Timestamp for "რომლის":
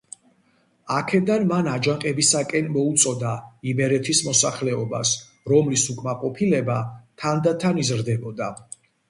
5.53-5.85